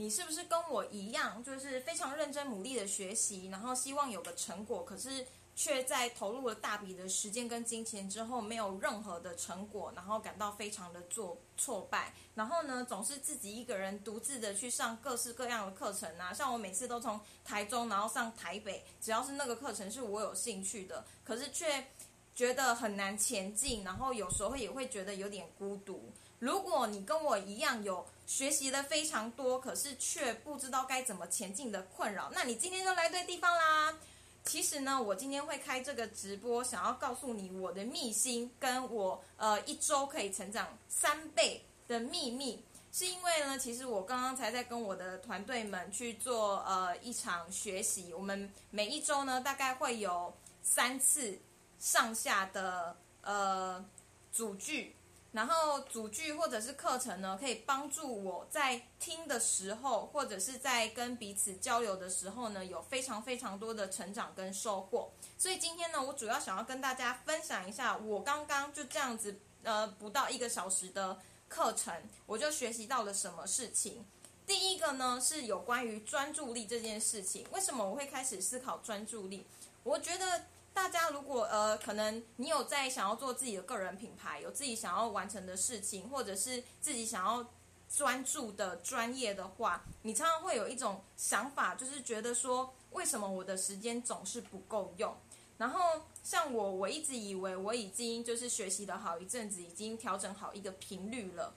[0.00, 21.88] 你是不是跟我一样，就是非常认真努力的学习，然后希望有个成果，可是却在投入了大笔的时间跟金钱之后，没有任何的成果，然后感到非常的挫挫败，然后呢，总是自己一个人独自的去上各式各样的课程啊，像我每次都从台中然后上台北，只要是那个课程是我有兴趣的，可是却
[22.34, 26.10] 觉得很难前进，然后有时候也会觉得有点孤独。
[26.40, 33.94] 如果你跟我一样有学习的非常多，可是却不知道该怎么前进的困扰，那你今天就来对地方啦。
[34.42, 51.38] 其实呢，我今天会开这个直播，想要告诉你我的秘辛，跟我呃一周可以成长三倍的秘密，是因为呢，其实我刚刚才在跟我的团队们去做呃一场学习，我们每一周呢大概会有三次
[51.78, 53.84] 上下的呃
[54.32, 54.96] 组句。
[55.32, 65.12] 然后组句或者是课程呢，可以帮助我在听的时候，或者是在跟彼此交流的时候呢，有非常非常多的成长跟收获。
[65.38, 71.94] 所以今天呢，我主要想要跟大家分享一下，我刚刚就这样子，呃，不到一个小时的课程，
[72.26, 74.04] 我就学习到了什么事情。
[74.44, 77.46] 第一个呢，是有关于专注力这件事情。
[77.52, 79.46] 为什么我会开始思考专注力？
[79.84, 80.46] 我觉得。
[80.72, 87.44] 大家如果呃，可能你有在想要做自己的个人品牌，有自己想要完成的事情，或者是自己想要
[87.88, 95.14] 专注的专业的话，你常常会有一种想法，就是觉得说，为什么我的时间总是不够用？
[95.58, 95.80] 然后
[96.22, 101.52] 像我，我一直以为我已经就是学习了好一阵子，已经调整好一个频率了。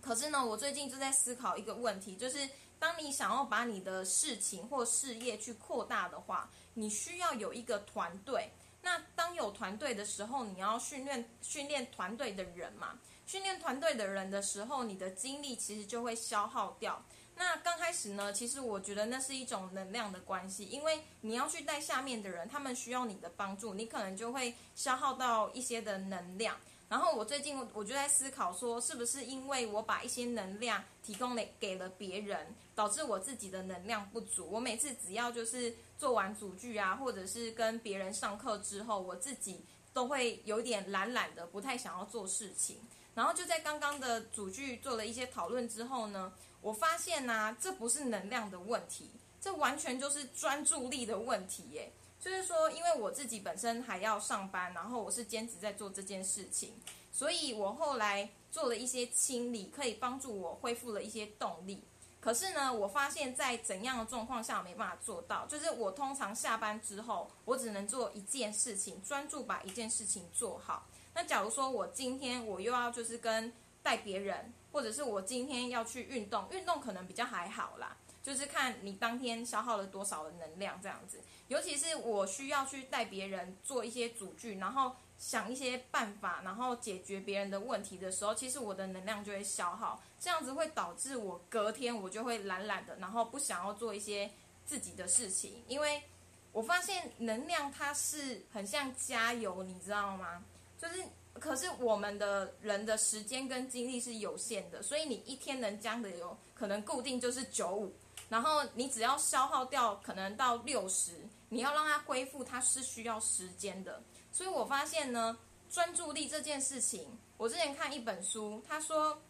[0.00, 2.48] 可是呢，我最近就在思考一个问题，就是
[2.84, 8.50] 当你想要把你的事情或事业去扩大的话，你需要有一个团队。
[8.82, 12.98] 那当有团队的时候，你要训练训练团队的人嘛？
[13.24, 17.02] 训练团队的人的时候，你的精力其实就会消耗掉。
[17.36, 26.54] 那刚开始呢，其实我觉得那是一种能量的关系，因为你要去带下面的人，他们需要你的帮助，你可能就会消耗到一些的能量。
[26.94, 34.46] 然后我最近我就在思考说，是不是因为我把一些能量提供了给了别人，导致我自己的能量不足？
[34.48, 42.78] 我每次只要就是做完组句啊，或者是跟别人上课之后，我自己都会有点懒懒的，不太想要做事情。
[43.12, 49.10] 然后就在刚刚的组句做了一些讨论之后呢，我发现呢，这不是能量的问题，
[49.40, 51.92] 这完全就是专注力的问题耶。
[52.24, 56.72] 就是说，因为我自己本身还要上班，然后我是兼职在做这件事情，
[57.12, 61.84] 所以我后来做了一些清理，可以帮助我恢复了一些动力。
[62.20, 65.44] 可是呢，我发现，在怎样的状况下我没办法做到？
[65.44, 70.86] 就是我通常下班之后，我只能做一件事情，专注把一件事情做好。
[71.12, 73.52] 那假如说我今天我又要就是跟
[73.82, 77.94] 带别人，或者是我今天要去运动，运动可能比较还好啦。
[78.22, 81.20] 就是看你当天消耗了多少的能量，这样子。
[81.48, 90.02] 尤其是我需要去带别人做一些组句，然后想一些办法，然后解决别人的问题的时候，其实我的能量就会消耗。
[90.18, 94.30] 这样子会导致我隔天我就会懒懒的，然后不想要做一些
[94.64, 95.62] 自己的事情。
[95.68, 96.02] 因为
[96.50, 100.42] 我发现能量它是很像加油，你知道吗？
[100.78, 101.04] 就是，
[101.34, 107.92] 可是我们的人的时间跟精力是有限的，所以你一天能加的油可能固定就是九五。
[108.30, 111.12] 然后你只要消耗掉可能到六十，
[111.54, 114.02] 你要让它恢复，它是需要时间的。
[114.32, 115.38] 所以我发现呢，
[115.70, 119.22] 专注力这件事情，我之前看一本书，他说，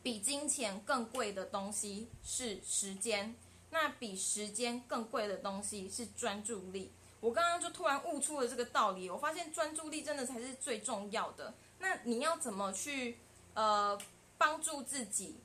[0.00, 3.34] 比金钱更贵的东西是时间，
[3.70, 6.92] 那比时间更贵的东西是专注力。
[7.20, 11.52] 我刚刚就突然悟出了这个道理，我发现专注力真的才是最重要的。
[11.80, 13.18] 那你要怎么去
[13.54, 13.98] 呃
[14.38, 15.40] 帮助自己？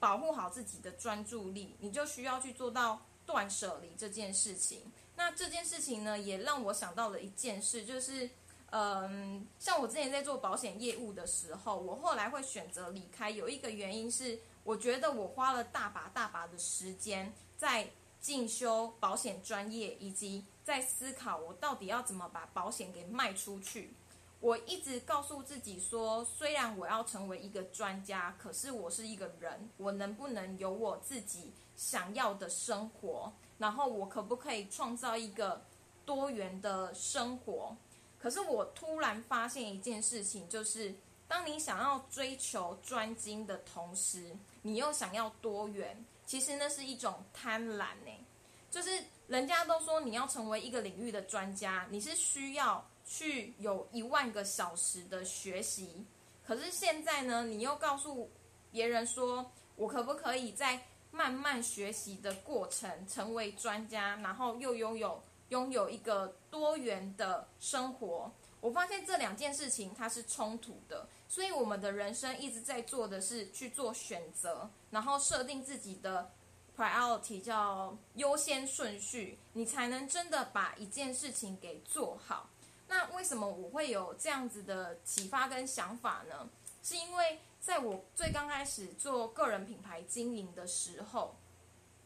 [0.00, 4.90] 保护好自己的专注力，你就需要去做到断舍离这件事情。
[5.20, 8.30] 那这件事情呢，也让我想到了一件事，就是，
[8.70, 23.92] 嗯，像我之前在做保险业务的时候，我后来会选择离开，有一个原因是，我觉得我花了大把大把的时间在进修保险专业，以及在思考我到底要怎么把保险给卖出去。
[24.40, 33.30] 我一直告诉自己说，虽然我要成为一个专家，可是我是一个人，我能不能有我自己想要的生活？
[33.60, 35.62] 然后我可不可以创造一个
[36.04, 37.76] 多元的生活？
[38.18, 40.92] 可是我突然发现一件事情，就是
[41.28, 48.26] 当你想要追求专精的同时，你又想要多元，其实那是一种贪婪呢。
[48.68, 48.90] 就是
[49.28, 52.84] 人家都说你要成为一个领域的专家，你是需要。
[53.12, 56.06] 去有一万个小时的学习，
[56.46, 58.30] 可是现在呢，你又告诉
[58.70, 60.80] 别人说，我可不可以在
[61.10, 68.32] 慢慢学习的过程，成为专家，然后又拥有拥有一个多元的生活。
[68.60, 76.30] 我发现这两件事情它是冲突的，所以我们的人生一直在做的是去做选择，然后设定自己的
[76.76, 82.50] priority 叫优先顺序，你才能真的把一件事情给做好。
[82.86, 86.48] 那为什么我会有这样子的启发跟想法呢？
[86.82, 91.36] 是因为在我最刚开始做个人品牌经营的时候，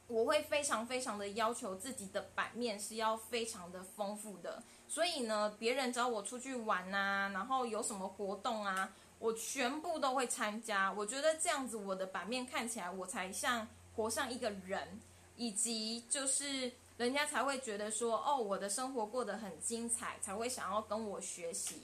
[0.06, 4.62] 我会非常非常的要求自己的版面是要非常的丰富的。
[4.86, 10.92] 所以呢，别人找我出去玩啊，然后有什么活动啊，我全部都会参加。
[10.92, 13.66] 我觉得这样子，我的版面看起来我才像
[13.96, 15.00] 活像一个人，
[15.36, 21.82] 以及就是人家才会觉得说，哦，我的生活过得很精彩，才会想要跟我学习。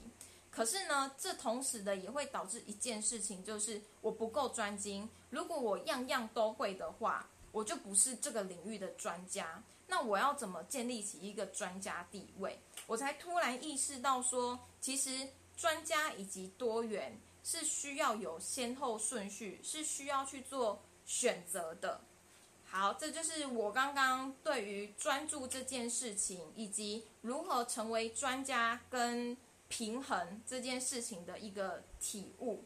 [0.51, 5.09] 可是呢，这同时的也会导致一件事情，就是我不够专精。
[5.29, 9.63] 如果我样样都会的话，我就不是这个领域的专家。
[9.87, 12.59] 那我要怎么建立起一个专家地位？
[12.85, 22.01] 我才突然意识到说，其实专家以及多元是需要有先后顺序，是需要去做选择的。
[22.65, 29.35] 好，这就是我刚刚对于专注这件事情，以及如何成为专家跟
[29.71, 32.63] 平衡这件事情的一个体悟。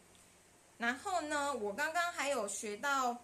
[0.78, 3.16] 然后呢，我刚刚还有学到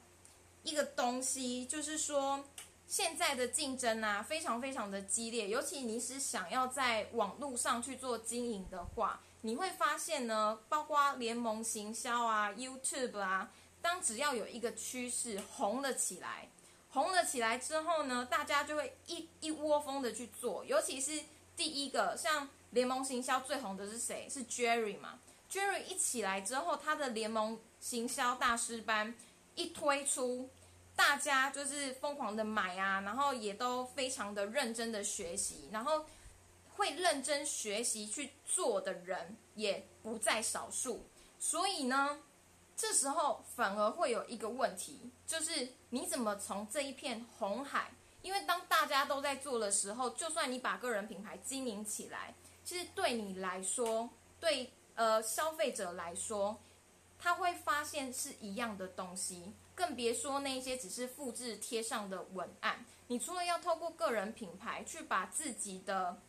[0.64, 2.46] 一个东西，就是说。
[2.88, 5.48] 现在的竞争啊，非常非常的激烈。
[5.48, 13.50] 尤其你是想要在网络上去做经营的话，你会发现呢，包括联盟行销啊、YouTube 啊，
[13.82, 16.50] 当只要有一个趋势红了起来，
[16.90, 20.66] 红了起来之后呢，大家就会一一窝蜂的去做。
[20.66, 21.24] 尤其是
[21.56, 24.28] 第一个，像联盟行销最红的是谁？
[24.30, 25.20] 是 Jerry 嘛
[25.50, 29.16] ？Jerry 一起来之后，他的联盟行销大师班
[29.56, 30.50] 一推出。
[30.94, 36.06] 大家就是疯狂的买啊，然后也都非常的认真的学习，然后
[36.76, 41.08] 会认真学习去做的人也不在少数。
[41.40, 42.20] 所以呢，
[42.76, 47.92] 这时候反而会有一个问题，就是你怎么从这一片红海？
[48.22, 54.10] 因为当大家都在做的时候，就算你把个人品牌经营起来，其实对你来说，
[54.40, 56.60] 对呃消费者来说，
[57.18, 59.54] 他会发现是一样的东西。
[59.74, 62.86] 更别说那些只是复制贴上的文案。
[63.08, 66.22] 你除了要透过个人品牌去把自己的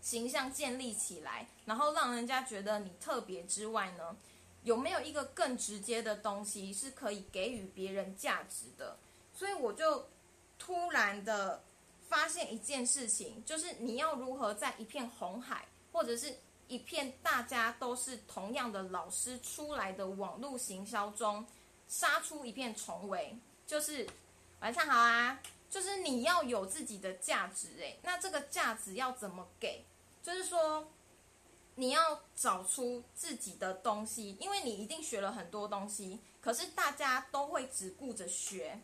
[0.00, 4.16] 形象建立起来，然后让人家觉得你特别之外呢，
[4.62, 8.96] 有没有一个更直接的东西是可以给予别人价值的？
[9.34, 10.08] 所以我就
[10.58, 11.62] 突然的
[12.08, 16.36] 发现一件事情，就是你要如何在一片红海，或者是
[16.68, 21.46] 一片大家都是同样的老师出来的网络行销中。
[21.88, 24.04] 杀出一片重围，就是
[24.58, 29.84] 晚上好啊，就是你要有自己的价值诶，那这个价值要怎么给？
[30.20, 30.90] 就是说
[31.76, 38.80] 你要找出自己的东西，因为你一定学了很多东西，可是大家都会只顾着学。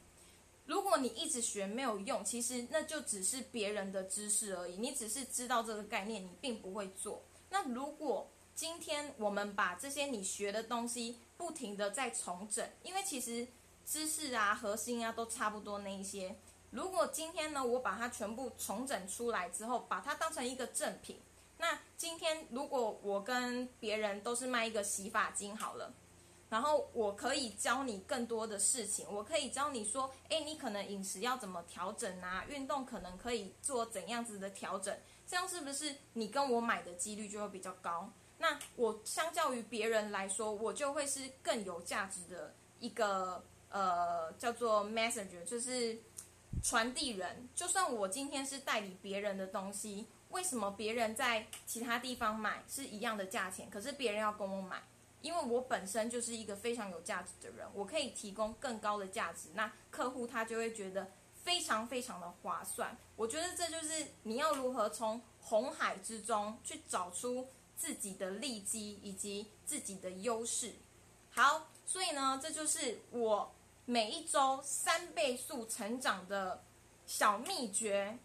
[0.67, 7.23] 如果你一直学没有用，其实那就只是别人的知识而已，你只是知道这个概念，你并不会做。
[7.51, 13.47] 那如果今天我们把这些你学的东西不停的在重整，因为其实
[13.85, 16.37] 知识啊、核心啊都差不多那一些。
[16.71, 21.21] 如果今天呢，我把它全部重整出来之后，把它当成一个正品，
[21.59, 25.93] 那今天如果我跟别人都是卖一个洗发精好了，
[26.53, 34.95] 然后我可以教你更多的事情，我可以教你说，哎，你可能饮食要怎么调整啊，运动可能可以做怎样子的调整，
[35.27, 38.13] 这样是不是你跟我买的几率就会比较高？
[38.37, 45.99] 那我相较于别人来说，我就会是更有价值的一个呃叫做 messenger，就是
[46.63, 47.49] 传递人。
[47.55, 54.83] 就算我今天是代理别人的东西，为什么别人在其他地方买是一样的价钱，可是别人要跟我买？
[55.23, 61.11] 因为我本身就是一个非常有价值的人，我可以提供更高的价值，那客户他就会觉得
[61.43, 62.97] 非常非常的划算。
[63.17, 67.49] 我觉得这就是你要如何从红海之中去找出。
[67.75, 70.73] 自己的利基以及自己的优势，
[71.31, 73.53] 好，所以呢，这就是我
[73.87, 76.63] 每一周三倍速成长的
[77.07, 78.19] 小秘诀。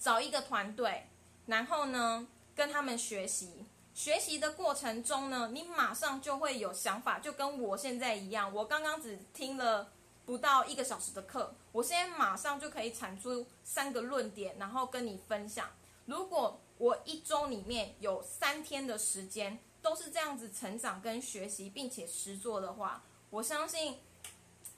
[0.00, 1.06] 找一个团队，
[1.46, 3.65] 然后呢，跟他们学习。
[3.96, 8.52] 学习的过程中呢，你马上就会有想法，就跟我现在一样。
[8.52, 9.90] 我刚刚只听了
[10.26, 15.70] 不到一个小时的课，我现在马上就可以产出三个论点，然后跟你分享。
[16.04, 23.98] 如果我一周里面有三天的时间都是这样子成长跟学习，并且实做的话，我相信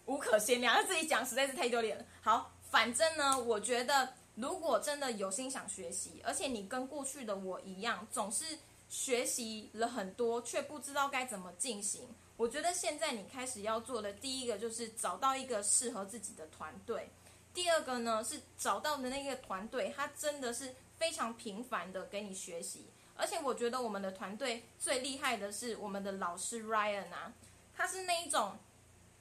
[0.07, 2.05] 无可限量， 自己讲实在是太丢脸了。
[2.23, 8.57] 好，反正呢，我觉得如果真的有心想学习，而且你跟过去的我一样，总是
[8.89, 12.09] 学习了很多，却不知道该怎么进行。
[12.37, 17.11] 我觉得现在你开始要做的第一个就是找到一个适合自己的团队，
[17.53, 22.87] 第二个呢是找到的那个团队，他真的是非常频繁的给你学习。
[23.17, 27.33] 而且我觉得我们的团队最厉害的是我们的老师 Ryan 啊，
[27.77, 28.57] 他是那一种，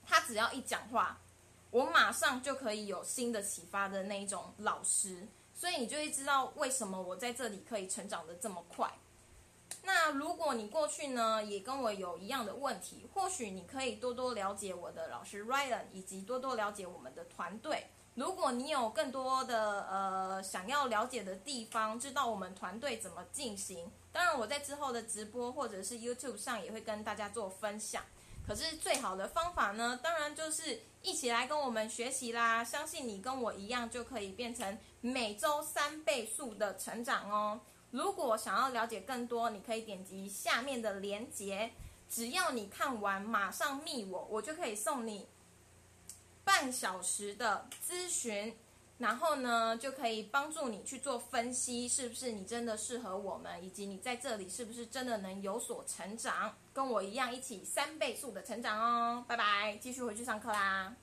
[0.05, 1.19] 他只要一讲话，
[1.71, 8.87] 我马上就可以有新的启发的那一种老师，所以你就会知道为什么我在这里可以成长的这么快。
[9.83, 17.87] 那如果你过去呢也跟我有一样的问题，或许你可以多多了解我的老师 Ryan，以及多多了解我们的团队。
[18.15, 28.03] 如果你有更多的呃想要了解的地方，知道我们团队怎么进行，当然我在之后的直播或者是 YouTube 上也会跟大家做分享。
[28.45, 32.63] 可是最好的方法呢，当然就是一起来跟我们学习啦！
[32.63, 37.59] 相信你跟我一样，就可以变成每周三倍速的成长哦。
[37.91, 41.71] 如果想要了解更多，你可以点击下面的链接，
[42.09, 45.27] 只要你看完马上密我，我就可以送你。
[46.43, 48.55] 半小时的咨询，
[48.99, 59.25] 然后呢，就可以帮助你去做分析，是不是你真的适合我们，以及你在这里是不是真的能有所成长，跟我一样一起三倍速的成长哦。
[59.27, 60.95] 拜拜，继续回去上课啦。